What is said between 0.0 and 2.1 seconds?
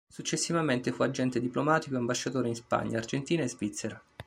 Successivamente fu agente diplomatico e